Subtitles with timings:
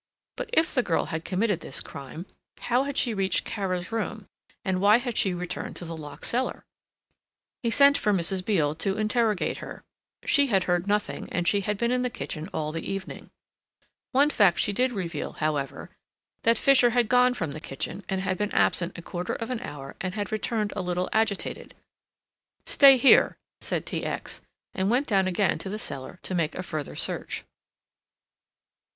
[0.35, 2.25] But if the girl had committed this crime,
[2.61, 4.25] how had she reached Kara's room
[4.65, 6.65] and why had she returned to the locked cellar!
[7.61, 8.43] He sent for Mrs.
[8.43, 9.83] Beale to interrogate her.
[10.25, 13.29] She had heard nothing and she had been in the kitchen all the evening.
[14.11, 15.91] One fact she did reveal, however,
[16.41, 19.59] that Fisher had gone from the kitchen and had been absent a quarter of an
[19.59, 21.75] hour and had returned a little agitated.
[22.65, 24.03] "Stay here," said T.
[24.03, 24.41] X.,
[24.73, 27.43] and went down again to the cellar to make a further search.